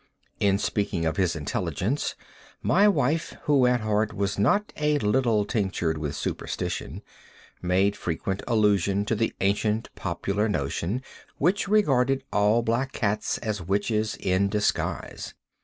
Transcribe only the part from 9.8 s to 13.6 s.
popular notion, which regarded all black cats